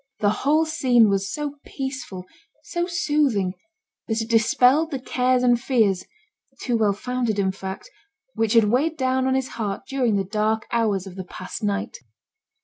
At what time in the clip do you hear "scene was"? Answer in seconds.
0.65-1.31